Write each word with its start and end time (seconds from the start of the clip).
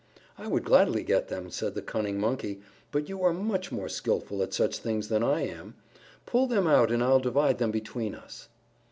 "I 0.35 0.47
would 0.47 0.63
gladly 0.65 1.03
get 1.03 1.27
them," 1.27 1.51
said 1.51 1.75
the 1.75 1.81
cunning 1.83 2.19
Monkey, 2.19 2.59
"but 2.91 3.07
you 3.07 3.21
are 3.21 3.31
much 3.35 3.71
more 3.71 3.87
skillful 3.87 4.41
at 4.41 4.51
such 4.51 4.79
things 4.79 5.09
than 5.09 5.21
I 5.23 5.41
am. 5.41 5.75
Pull 6.25 6.47
them 6.47 6.65
out 6.65 6.89
and 6.91 7.03
I'll 7.03 7.19
divide 7.19 7.59
them 7.59 7.69
between 7.69 8.15
us." 8.15 8.49